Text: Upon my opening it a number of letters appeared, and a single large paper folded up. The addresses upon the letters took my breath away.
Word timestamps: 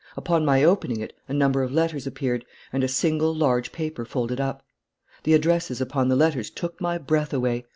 Upon 0.17 0.43
my 0.43 0.63
opening 0.63 0.99
it 0.99 1.15
a 1.27 1.33
number 1.35 1.61
of 1.61 1.71
letters 1.71 2.07
appeared, 2.07 2.43
and 2.73 2.83
a 2.83 2.87
single 2.87 3.35
large 3.35 3.71
paper 3.71 4.03
folded 4.03 4.41
up. 4.41 4.65
The 5.25 5.35
addresses 5.35 5.79
upon 5.79 6.07
the 6.09 6.15
letters 6.15 6.49
took 6.49 6.81
my 6.81 6.97
breath 6.97 7.35
away. 7.35 7.65